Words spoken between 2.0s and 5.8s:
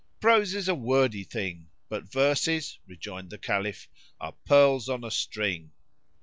verses," rejoined the Caliph, "are pearls on string."